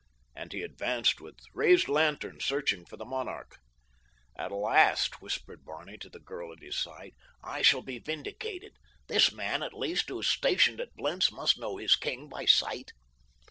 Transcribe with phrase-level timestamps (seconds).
[0.35, 3.59] and he advanced with raised lantern searching for the monarch.
[4.35, 8.77] "At last," whispered Barney to the girl at his side, "I shall be vindicated.
[9.07, 12.93] This man, at least, who is stationed at Blentz must know his king by sight."